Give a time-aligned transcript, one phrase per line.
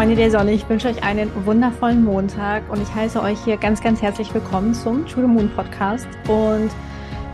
[0.00, 3.82] Freunde der Sonne, ich wünsche euch einen wundervollen Montag und ich heiße euch hier ganz,
[3.82, 6.08] ganz herzlich willkommen zum the Moon Podcast.
[6.26, 6.70] Und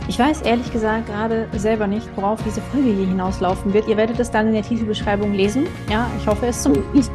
[0.09, 3.87] ich weiß ehrlich gesagt gerade selber nicht, worauf diese Folge hier hinauslaufen wird.
[3.87, 5.65] Ihr werdet es dann in der Titelbeschreibung lesen.
[5.89, 7.09] Ja, ich hoffe es zumindest.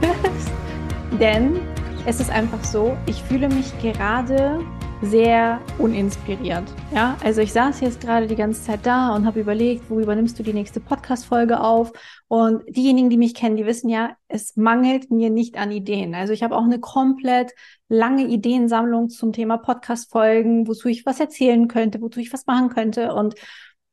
[1.20, 1.60] Denn
[2.06, 4.58] es ist einfach so, ich fühle mich gerade
[5.02, 6.64] sehr uninspiriert.
[6.94, 10.38] Ja, also ich saß jetzt gerade die ganze Zeit da und habe überlegt, worüber nimmst
[10.38, 11.92] du die nächste Podcast-Folge auf?
[12.28, 16.14] Und diejenigen, die mich kennen, die wissen ja, es mangelt mir nicht an Ideen.
[16.14, 17.52] Also ich habe auch eine komplett
[17.88, 23.12] lange Ideensammlung zum Thema Podcast-Folgen, wozu ich was erzählen könnte, wozu ich was machen könnte.
[23.12, 23.34] Und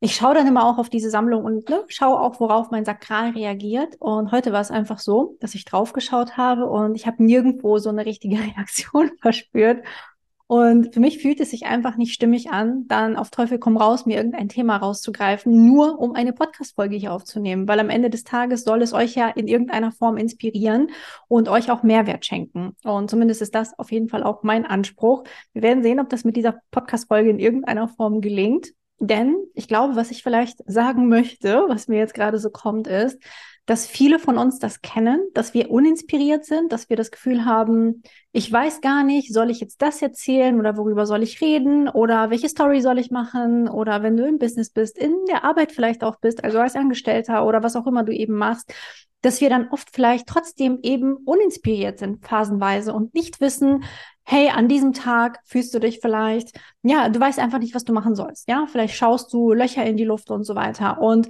[0.02, 3.30] ich schaue dann immer auch auf diese Sammlung und ne, schaue auch, worauf mein Sakral
[3.30, 3.96] reagiert.
[3.98, 7.90] Und heute war es einfach so, dass ich draufgeschaut habe und ich habe nirgendwo so
[7.90, 9.84] eine richtige Reaktion verspürt.
[10.50, 14.04] Und für mich fühlt es sich einfach nicht stimmig an, dann auf Teufel komm raus,
[14.04, 17.68] mir irgendein Thema rauszugreifen, nur um eine Podcast-Folge hier aufzunehmen.
[17.68, 20.90] Weil am Ende des Tages soll es euch ja in irgendeiner Form inspirieren
[21.28, 22.74] und euch auch Mehrwert schenken.
[22.82, 25.22] Und zumindest ist das auf jeden Fall auch mein Anspruch.
[25.52, 28.72] Wir werden sehen, ob das mit dieser Podcast-Folge in irgendeiner Form gelingt.
[28.98, 33.22] Denn ich glaube, was ich vielleicht sagen möchte, was mir jetzt gerade so kommt, ist,
[33.70, 38.02] dass viele von uns das kennen, dass wir uninspiriert sind, dass wir das Gefühl haben,
[38.32, 42.30] ich weiß gar nicht, soll ich jetzt das erzählen oder worüber soll ich reden oder
[42.30, 46.02] welche Story soll ich machen oder wenn du im Business bist, in der Arbeit vielleicht
[46.02, 48.74] auch bist, also als Angestellter oder was auch immer du eben machst,
[49.22, 53.84] dass wir dann oft vielleicht trotzdem eben uninspiriert sind, phasenweise und nicht wissen,
[54.24, 57.92] hey, an diesem Tag fühlst du dich vielleicht, ja, du weißt einfach nicht, was du
[57.92, 61.00] machen sollst, ja, vielleicht schaust du Löcher in die Luft und so weiter.
[61.00, 61.28] Und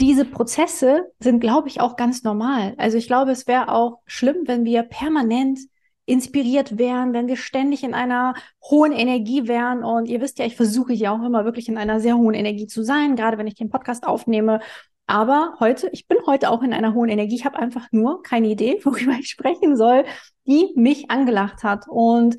[0.00, 2.74] diese Prozesse sind, glaube ich, auch ganz normal.
[2.78, 5.58] Also ich glaube, es wäre auch schlimm, wenn wir permanent
[6.04, 9.84] inspiriert wären, wenn wir ständig in einer hohen Energie wären.
[9.84, 12.66] Und ihr wisst ja, ich versuche ja auch immer wirklich in einer sehr hohen Energie
[12.66, 14.60] zu sein, gerade wenn ich den Podcast aufnehme.
[15.06, 17.36] Aber heute, ich bin heute auch in einer hohen Energie.
[17.36, 20.04] Ich habe einfach nur keine Idee, worüber ich sprechen soll,
[20.46, 21.86] die mich angelacht hat.
[21.88, 22.36] Und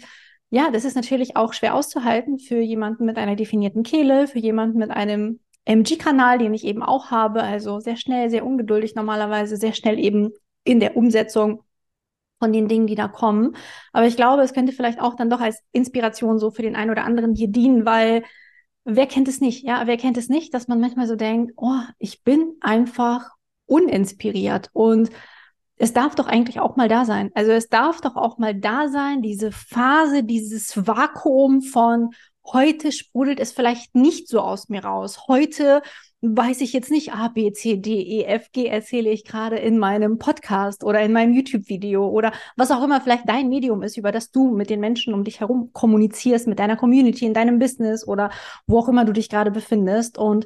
[0.49, 4.77] ja, das ist natürlich auch schwer auszuhalten für jemanden mit einer definierten Kehle, für jemanden
[4.77, 9.73] mit einem MG-Kanal, den ich eben auch habe, also sehr schnell, sehr ungeduldig normalerweise, sehr
[9.73, 10.31] schnell eben
[10.63, 11.63] in der Umsetzung
[12.39, 13.55] von den Dingen, die da kommen.
[13.93, 16.91] Aber ich glaube, es könnte vielleicht auch dann doch als Inspiration so für den einen
[16.91, 18.23] oder anderen hier dienen, weil
[18.83, 19.63] wer kennt es nicht?
[19.63, 23.29] Ja, wer kennt es nicht, dass man manchmal so denkt, oh, ich bin einfach
[23.65, 25.09] uninspiriert und
[25.77, 27.31] es darf doch eigentlich auch mal da sein.
[27.33, 32.11] Also es darf doch auch mal da sein, diese Phase, dieses Vakuum von,
[32.45, 35.27] Heute sprudelt es vielleicht nicht so aus mir raus.
[35.27, 35.81] Heute
[36.21, 39.77] weiß ich jetzt nicht A, B, C, D, E, F, G erzähle ich gerade in
[39.77, 44.11] meinem Podcast oder in meinem YouTube-Video oder was auch immer vielleicht dein Medium ist, über
[44.11, 48.07] das du mit den Menschen um dich herum kommunizierst, mit deiner Community, in deinem Business
[48.07, 48.29] oder
[48.67, 50.17] wo auch immer du dich gerade befindest.
[50.17, 50.45] Und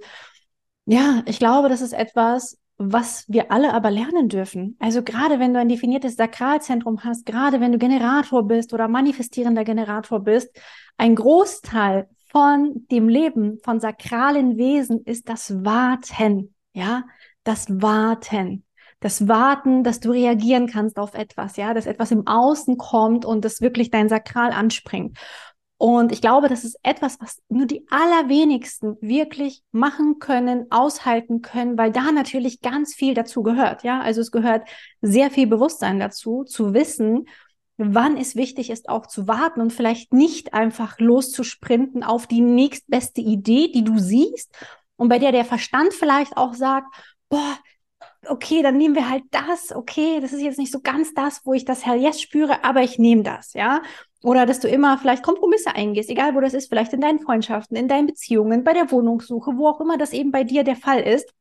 [0.86, 4.78] ja, ich glaube, das ist etwas, was wir alle aber lernen dürfen.
[4.80, 9.64] Also gerade wenn du ein definiertes Sakralzentrum hast, gerade wenn du Generator bist oder manifestierender
[9.64, 10.56] Generator bist,
[10.98, 17.04] ein Großteil von dem Leben von sakralen Wesen ist das Warten, ja,
[17.44, 18.64] das Warten.
[19.00, 23.46] Das Warten, dass du reagieren kannst auf etwas, ja, dass etwas im Außen kommt und
[23.46, 25.18] das wirklich dein Sakral anspringt.
[25.80, 31.78] Und ich glaube, das ist etwas, was nur die allerwenigsten wirklich machen können, aushalten können,
[31.78, 33.84] weil da natürlich ganz viel dazu gehört.
[33.84, 34.68] Ja, also es gehört
[35.02, 37.28] sehr viel Bewusstsein dazu, zu wissen,
[37.78, 43.22] wann es wichtig ist, auch zu warten und vielleicht nicht einfach loszusprinten auf die nächstbeste
[43.22, 44.56] Idee, die du siehst
[44.96, 46.88] und bei der der Verstand vielleicht auch sagt,
[47.30, 47.58] boah,
[48.26, 51.54] okay, dann nehmen wir halt das, okay, das ist jetzt nicht so ganz das, wo
[51.54, 53.82] ich das Hell Yes spüre, aber ich nehme das, ja.
[54.28, 57.78] Oder dass du immer vielleicht Kompromisse eingehst, egal wo das ist, vielleicht in deinen Freundschaften,
[57.78, 61.00] in deinen Beziehungen, bei der Wohnungssuche, wo auch immer das eben bei dir der Fall
[61.00, 61.34] ist.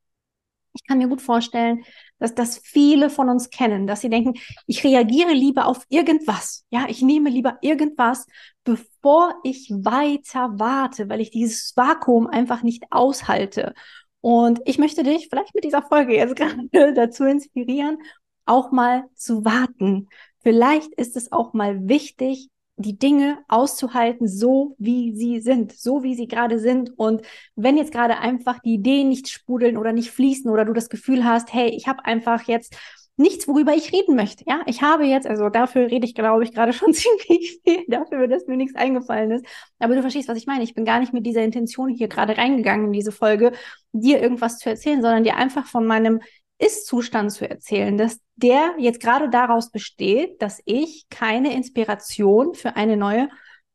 [0.73, 1.83] Ich kann mir gut vorstellen,
[2.21, 4.35] dass das viele von uns kennen, dass sie denken,
[4.69, 6.65] ich reagiere lieber auf irgendwas.
[6.71, 8.25] Ja, ich nehme lieber irgendwas,
[8.63, 13.75] bevor ich weiter warte, weil ich dieses Vakuum einfach nicht aushalte.
[14.21, 17.99] Und ich möchte dich vielleicht mit dieser Folge jetzt gerade dazu inspirieren,
[18.45, 20.09] auch mal zu warten.
[20.45, 26.15] Vielleicht ist es auch mal wichtig, die Dinge auszuhalten, so wie sie sind, so wie
[26.15, 26.91] sie gerade sind.
[26.99, 27.23] Und
[27.55, 31.25] wenn jetzt gerade einfach die Ideen nicht sprudeln oder nicht fließen oder du das Gefühl
[31.25, 32.77] hast, hey, ich habe einfach jetzt
[33.17, 34.45] nichts, worüber ich reden möchte.
[34.47, 38.29] Ja, ich habe jetzt, also dafür rede ich, glaube ich, gerade schon ziemlich viel, dafür,
[38.29, 39.47] dass mir nichts eingefallen ist.
[39.79, 40.65] Aber du verstehst, was ich meine.
[40.65, 43.53] Ich bin gar nicht mit dieser Intention hier gerade reingegangen in diese Folge,
[43.93, 46.21] dir irgendwas zu erzählen, sondern dir einfach von meinem
[46.59, 52.97] ist-Zustand zu erzählen, dass der jetzt gerade daraus besteht, dass ich keine Inspiration für eine
[52.97, 53.29] neue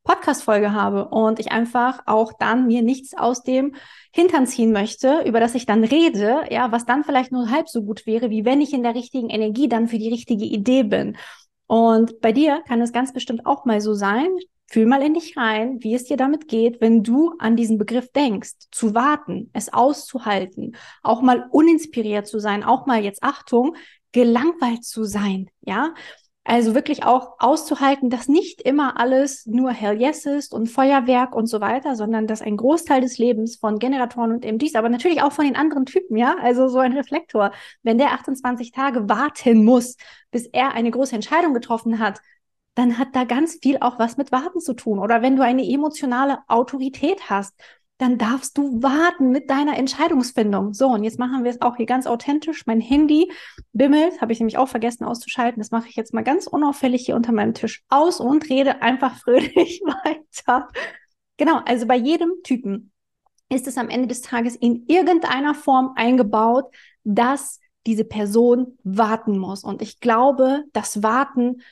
[0.04, 3.74] Podcast-Folge habe und ich einfach auch dann mir nichts aus dem
[4.12, 7.82] Hintern ziehen möchte, über das ich dann rede, ja, was dann vielleicht nur halb so
[7.82, 11.16] gut wäre, wie wenn ich in der richtigen Energie dann für die richtige Idee bin.
[11.68, 14.28] Und bei dir kann es ganz bestimmt auch mal so sein,
[14.72, 18.10] Fühl mal in dich rein, wie es dir damit geht, wenn du an diesen Begriff
[18.10, 23.76] denkst, zu warten, es auszuhalten, auch mal uninspiriert zu sein, auch mal jetzt Achtung,
[24.12, 25.92] gelangweilt zu sein, ja?
[26.44, 31.46] Also wirklich auch auszuhalten, dass nicht immer alles nur Hell Yes ist und Feuerwerk und
[31.46, 35.32] so weiter, sondern dass ein Großteil des Lebens von Generatoren und MDs, aber natürlich auch
[35.32, 37.52] von den anderen Typen, ja, also so ein Reflektor,
[37.82, 39.96] wenn der 28 Tage warten muss,
[40.30, 42.20] bis er eine große Entscheidung getroffen hat,
[42.74, 44.98] dann hat da ganz viel auch was mit Warten zu tun.
[44.98, 47.54] Oder wenn du eine emotionale Autorität hast,
[47.98, 50.74] dann darfst du warten mit deiner Entscheidungsfindung.
[50.74, 52.66] So, und jetzt machen wir es auch hier ganz authentisch.
[52.66, 53.30] Mein Handy
[53.72, 55.60] bimmelt, habe ich nämlich auch vergessen auszuschalten.
[55.60, 59.16] Das mache ich jetzt mal ganz unauffällig hier unter meinem Tisch aus und rede einfach
[59.20, 60.68] fröhlich weiter.
[61.36, 62.90] Genau, also bei jedem Typen
[63.48, 69.62] ist es am Ende des Tages in irgendeiner Form eingebaut, dass diese Person warten muss.
[69.62, 71.62] Und ich glaube, das Warten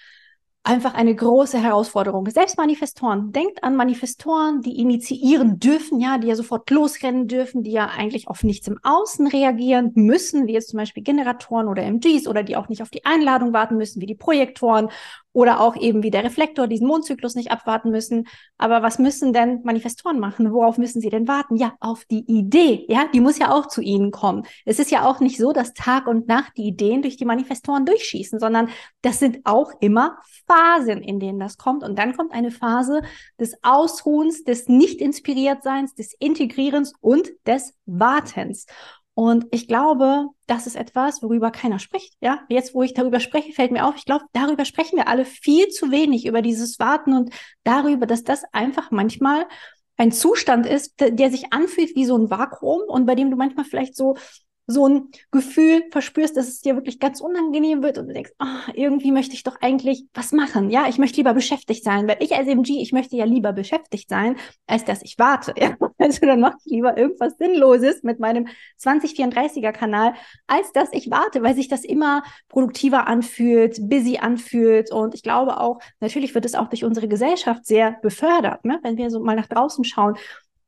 [0.63, 2.29] einfach eine große Herausforderung.
[2.29, 3.33] Selbst Manifestoren.
[3.33, 8.29] Denkt an Manifestoren, die initiieren dürfen, ja, die ja sofort losrennen dürfen, die ja eigentlich
[8.29, 12.57] auf nichts im Außen reagieren müssen, wie jetzt zum Beispiel Generatoren oder MGs oder die
[12.57, 14.91] auch nicht auf die Einladung warten müssen, wie die Projektoren
[15.33, 18.27] oder auch eben wie der Reflektor diesen Mondzyklus nicht abwarten müssen.
[18.59, 20.53] Aber was müssen denn Manifestoren machen?
[20.53, 21.57] Worauf müssen sie denn warten?
[21.57, 22.85] Ja, auf die Idee.
[22.89, 24.45] Ja, die muss ja auch zu ihnen kommen.
[24.65, 27.87] Es ist ja auch nicht so, dass Tag und Nacht die Ideen durch die Manifestoren
[27.87, 28.71] durchschießen, sondern
[29.03, 30.19] das sind auch immer
[30.51, 31.85] Phasen, in denen das kommt.
[31.85, 33.03] Und dann kommt eine Phase
[33.39, 38.67] des Ausruhens, des Nicht-Inspiriertseins, des Integrierens und des Wartens.
[39.15, 42.15] Und ich glaube, das ist etwas, worüber keiner spricht.
[42.21, 45.25] Ja, jetzt, wo ich darüber spreche, fällt mir auf, ich glaube, darüber sprechen wir alle
[45.25, 47.33] viel zu wenig über dieses Warten und
[47.63, 49.47] darüber, dass das einfach manchmal
[49.97, 53.67] ein Zustand ist, der sich anfühlt wie so ein Vakuum und bei dem du manchmal
[53.67, 54.17] vielleicht so
[54.67, 58.73] so ein Gefühl verspürst, dass es dir wirklich ganz unangenehm wird und du denkst, oh,
[58.75, 60.71] irgendwie möchte ich doch eigentlich was machen.
[60.71, 64.09] Ja, ich möchte lieber beschäftigt sein, weil ich als MG, ich möchte ja lieber beschäftigt
[64.09, 64.37] sein,
[64.67, 65.55] als dass ich warte.
[65.59, 65.77] Ja?
[66.01, 68.49] Also dann mache ich lieber irgendwas Sinnloses mit meinem
[68.81, 70.15] 2034er Kanal,
[70.47, 75.61] als dass ich warte, weil sich das immer produktiver anfühlt, busy anfühlt und ich glaube
[75.61, 78.79] auch, natürlich wird es auch durch unsere Gesellschaft sehr befördert, ne?
[78.83, 80.17] wenn wir so mal nach draußen schauen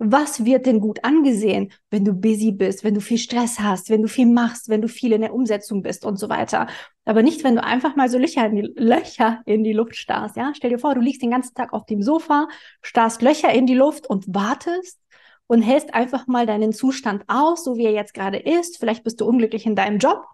[0.04, 4.02] was wird denn gut angesehen, wenn du busy bist, wenn du viel Stress hast, wenn
[4.02, 6.66] du viel machst, wenn du viel in der Umsetzung bist und so weiter.
[7.04, 10.36] Aber nicht, wenn du einfach mal so Löcher in die, Löcher in die Luft starrst.
[10.36, 10.52] Ja?
[10.56, 12.48] Stell dir vor, du liegst den ganzen Tag auf dem Sofa,
[12.82, 14.98] starrst Löcher in die Luft und wartest
[15.46, 18.78] und hältst einfach mal deinen Zustand aus, so wie er jetzt gerade ist.
[18.78, 20.24] Vielleicht bist du unglücklich in deinem Job,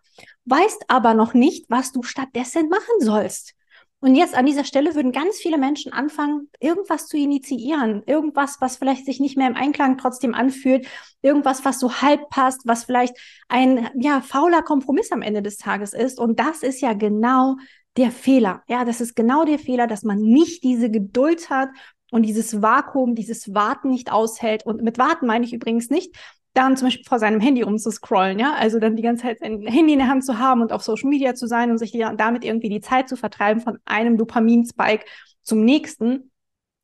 [0.46, 3.54] weißt aber noch nicht, was du stattdessen machen sollst.
[4.00, 8.76] Und jetzt an dieser Stelle würden ganz viele Menschen anfangen, irgendwas zu initiieren, irgendwas, was
[8.76, 10.86] vielleicht sich nicht mehr im Einklang trotzdem anfühlt,
[11.20, 13.16] irgendwas, was so halb passt, was vielleicht
[13.48, 16.20] ein ja fauler Kompromiss am Ende des Tages ist.
[16.20, 17.56] Und das ist ja genau
[17.96, 18.62] der Fehler.
[18.68, 21.70] Ja, das ist genau der Fehler, dass man nicht diese Geduld hat
[22.12, 24.64] und dieses Vakuum, dieses Warten nicht aushält.
[24.64, 26.14] Und mit Warten meine ich übrigens nicht,
[26.54, 29.92] dann zum Beispiel vor seinem Handy rumzuscrollen, ja, also dann die ganze Zeit ein Handy
[29.92, 32.68] in der Hand zu haben und auf Social Media zu sein und sich damit irgendwie
[32.68, 35.04] die Zeit zu vertreiben von einem Dopaminspike
[35.42, 36.30] zum nächsten,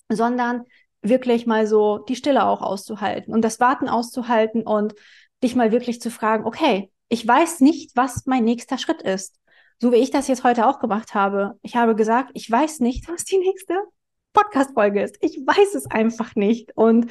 [0.09, 0.65] sondern
[1.03, 4.95] wirklich mal so die Stille auch auszuhalten und das Warten auszuhalten und
[5.43, 9.38] dich mal wirklich zu fragen, okay, ich weiß nicht, was mein nächster Schritt ist.
[9.81, 11.59] So wie ich das jetzt heute auch gemacht habe.
[11.62, 13.75] Ich habe gesagt, ich weiß nicht, was die nächste
[14.33, 15.17] Podcast-Folge ist.
[15.21, 16.73] Ich weiß es einfach nicht.
[16.77, 17.11] Und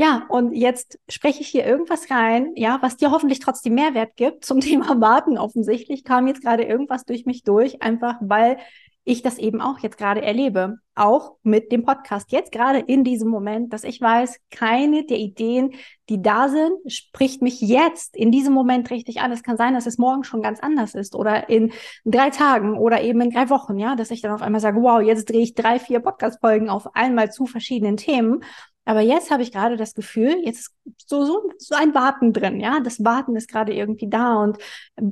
[0.00, 4.46] ja, und jetzt spreche ich hier irgendwas rein, ja, was dir hoffentlich trotzdem Mehrwert gibt
[4.46, 5.36] zum Thema Warten.
[5.36, 8.56] Offensichtlich kam jetzt gerade irgendwas durch mich durch, einfach weil
[9.04, 10.78] ich das eben auch jetzt gerade erlebe.
[10.94, 12.32] Auch mit dem Podcast.
[12.32, 15.72] Jetzt gerade in diesem Moment, dass ich weiß, keine der Ideen,
[16.08, 19.32] die da sind, spricht mich jetzt in diesem Moment richtig an.
[19.32, 21.72] Es kann sein, dass es morgen schon ganz anders ist oder in
[22.06, 25.02] drei Tagen oder eben in drei Wochen, ja, dass ich dann auf einmal sage, wow,
[25.02, 28.42] jetzt drehe ich drei, vier Podcast-Folgen auf einmal zu verschiedenen Themen
[28.84, 30.74] aber jetzt habe ich gerade das Gefühl, jetzt ist
[31.06, 32.80] so, so, so ein Warten drin, ja.
[32.80, 34.34] Das Warten ist gerade irgendwie da.
[34.42, 34.58] Und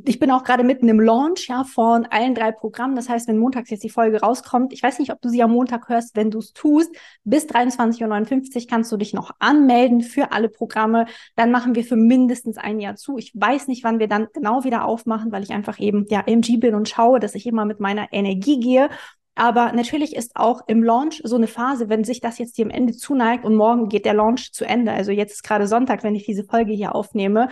[0.05, 2.97] ich bin auch gerade mitten im Launch, ja, von allen drei Programmen.
[2.97, 5.53] Das heißt, wenn montags jetzt die Folge rauskommt, ich weiß nicht, ob du sie am
[5.53, 6.91] Montag hörst, wenn du es tust,
[7.25, 11.07] bis 23.59 Uhr kannst du dich noch anmelden für alle Programme.
[11.37, 13.19] Dann machen wir für mindestens ein Jahr zu.
[13.19, 16.57] Ich weiß nicht, wann wir dann genau wieder aufmachen, weil ich einfach eben, ja, MG
[16.57, 18.89] bin und schaue, dass ich immer mit meiner Energie gehe
[19.39, 22.97] aber natürlich ist auch im Launch so eine Phase, wenn sich das jetzt dem Ende
[22.97, 24.93] zuneigt und morgen geht der Launch zu Ende.
[24.93, 27.49] Also jetzt ist gerade Sonntag, wenn ich diese Folge hier aufnehme,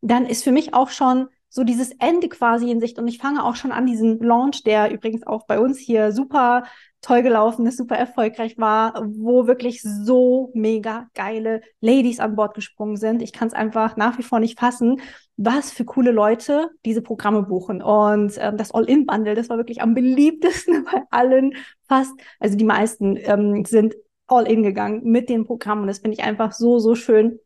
[0.00, 3.44] dann ist für mich auch schon so dieses Ende quasi in Sicht und ich fange
[3.44, 6.64] auch schon an diesen Launch, der übrigens auch bei uns hier super
[7.06, 12.96] toll gelaufen ist, super erfolgreich war, wo wirklich so mega geile Ladies an Bord gesprungen
[12.96, 13.22] sind.
[13.22, 15.00] Ich kann es einfach nach wie vor nicht fassen,
[15.36, 17.80] was für coole Leute diese Programme buchen.
[17.80, 21.52] Und ähm, das All-In-Bundle, das war wirklich am beliebtesten bei allen
[21.86, 22.12] fast.
[22.40, 23.94] Also die meisten ähm, sind
[24.26, 25.82] All-In gegangen mit den Programmen.
[25.82, 27.38] Und das finde ich einfach so, so schön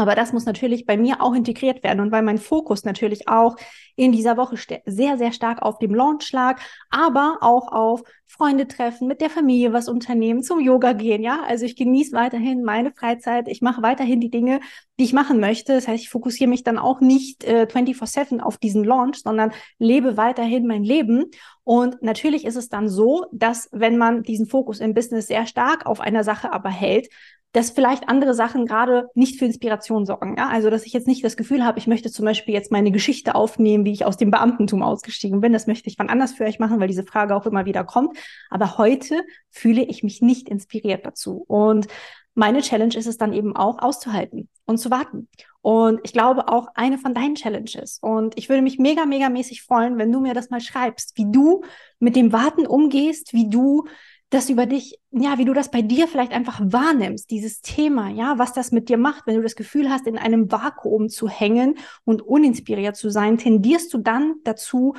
[0.00, 3.56] aber das muss natürlich bei mir auch integriert werden und weil mein Fokus natürlich auch
[3.96, 9.08] in dieser Woche sehr, sehr stark auf dem Launch lag, aber auch auf Freunde treffen,
[9.08, 11.42] mit der Familie was unternehmen, zum Yoga gehen, ja.
[11.46, 14.60] Also ich genieße weiterhin meine Freizeit, ich mache weiterhin die Dinge,
[14.98, 15.74] die ich machen möchte.
[15.74, 20.16] Das heißt, ich fokussiere mich dann auch nicht äh, 24-7 auf diesen Launch, sondern lebe
[20.16, 21.26] weiterhin mein Leben.
[21.64, 25.86] Und natürlich ist es dann so, dass wenn man diesen Fokus im Business sehr stark
[25.86, 27.08] auf einer Sache aber hält,
[27.52, 30.36] dass vielleicht andere Sachen gerade nicht für Inspiration sorgen.
[30.36, 30.48] Ja?
[30.48, 33.34] Also, dass ich jetzt nicht das Gefühl habe, ich möchte zum Beispiel jetzt meine Geschichte
[33.34, 35.52] aufnehmen, wie ich aus dem Beamtentum ausgestiegen bin.
[35.52, 38.16] Das möchte ich wann anders für euch machen, weil diese Frage auch immer wieder kommt.
[38.50, 41.44] Aber heute fühle ich mich nicht inspiriert dazu.
[41.48, 41.88] Und
[42.34, 45.28] meine Challenge ist es dann eben auch auszuhalten und zu warten.
[45.62, 47.98] Und ich glaube auch eine von deinen Challenges.
[48.00, 51.30] Und ich würde mich mega, mega mäßig freuen, wenn du mir das mal schreibst, wie
[51.30, 51.62] du
[51.98, 53.84] mit dem Warten umgehst, wie du
[54.30, 58.38] das über dich, ja, wie du das bei dir vielleicht einfach wahrnimmst, dieses Thema, ja,
[58.38, 61.76] was das mit dir macht, wenn du das Gefühl hast, in einem Vakuum zu hängen
[62.04, 64.94] und uninspiriert zu sein, tendierst du dann dazu,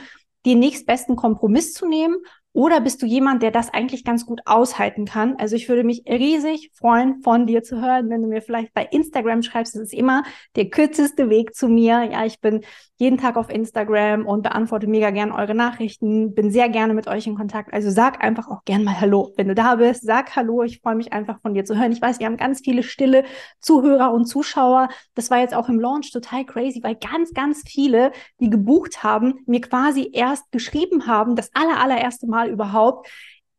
[0.46, 2.18] den nächstbesten Kompromiss zu nehmen
[2.54, 5.36] oder bist du jemand, der das eigentlich ganz gut aushalten kann?
[5.38, 8.88] Also ich würde mich riesig freuen, von dir zu hören, wenn du mir vielleicht bei
[8.92, 9.76] Instagram schreibst.
[9.76, 10.24] Das ist immer
[10.56, 12.04] der kürzeste Weg zu mir.
[12.12, 12.62] Ja, ich bin
[12.98, 16.36] jeden Tag auf Instagram und beantworte mega gern eure Nachrichten.
[16.36, 17.74] Bin sehr gerne mit euch in Kontakt.
[17.74, 19.34] Also sag einfach auch gern mal Hallo.
[19.38, 20.62] Wenn du da bist, sag Hallo.
[20.64, 21.94] Ich freue mich einfach von dir zu hören.
[21.94, 23.24] Ich weiß, wir haben ganz viele stille
[23.60, 24.90] Zuhörer und Zuschauer.
[25.16, 29.36] Das war jetzt auch im Launch total crazy, weil ganz, ganz viele, die gebucht haben,
[29.46, 33.08] mir quasi erst geschrieben haben, das aller, allererste Mal Mal überhaupt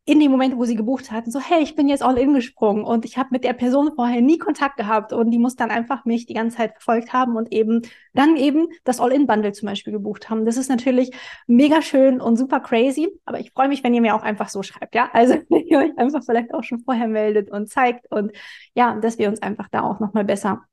[0.04, 2.82] in dem Moment, wo sie gebucht hatten, so, hey, ich bin jetzt all in gesprungen
[2.82, 6.04] und ich habe mit der Person vorher nie Kontakt gehabt und die muss dann einfach
[6.04, 10.28] mich die ganze Zeit verfolgt haben und eben dann eben das All-in-Bundle zum Beispiel gebucht
[10.28, 10.44] haben.
[10.44, 11.12] Das ist natürlich
[11.46, 14.64] mega schön und super crazy, aber ich freue mich, wenn ihr mir auch einfach so
[14.64, 18.32] schreibt, ja, also wenn ihr euch einfach vielleicht auch schon vorher meldet und zeigt und
[18.74, 20.64] ja, dass wir uns einfach da auch nochmal besser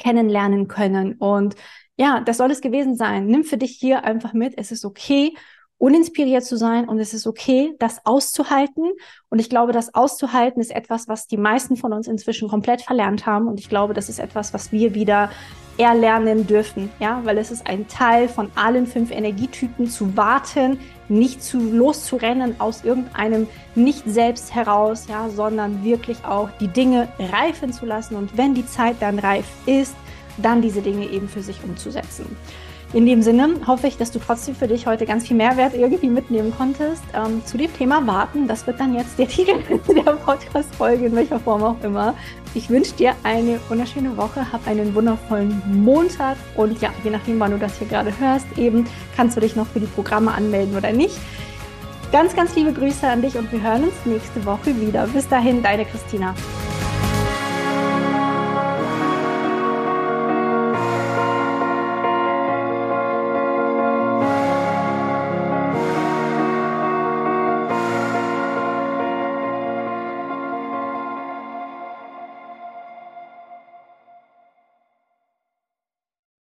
[0.00, 1.54] kennenlernen können und
[1.96, 3.26] ja, das soll es gewesen sein.
[3.26, 4.56] Nimm für dich hier einfach mit.
[4.56, 5.34] Es ist okay
[5.78, 8.84] uninspiriert zu sein und es ist okay, das auszuhalten.
[9.30, 13.26] Und ich glaube, das auszuhalten ist etwas, was die meisten von uns inzwischen komplett verlernt
[13.26, 13.46] haben.
[13.46, 15.30] Und ich glaube, das ist etwas, was wir wieder
[15.78, 21.42] erlernen dürfen, ja, weil es ist ein Teil von allen fünf Energietypen zu warten, nicht
[21.42, 27.86] zu loszurennen aus irgendeinem nicht selbst heraus, ja, sondern wirklich auch die Dinge reifen zu
[27.86, 29.94] lassen und wenn die Zeit dann reif ist,
[30.36, 32.36] dann diese Dinge eben für sich umzusetzen.
[32.94, 36.08] In dem Sinne hoffe ich, dass du trotzdem für dich heute ganz viel Mehrwert irgendwie
[36.08, 37.02] mitnehmen konntest.
[37.14, 41.38] Ähm, zu dem Thema Warten, das wird dann jetzt der Titel der Podcast-Folge, in welcher
[41.38, 42.14] Form auch immer.
[42.54, 47.50] Ich wünsche dir eine wunderschöne Woche, hab einen wundervollen Montag und ja, je nachdem, wann
[47.50, 50.90] du das hier gerade hörst, eben kannst du dich noch für die Programme anmelden oder
[50.90, 51.18] nicht.
[52.10, 55.06] Ganz, ganz liebe Grüße an dich und wir hören uns nächste Woche wieder.
[55.08, 56.34] Bis dahin, deine Christina.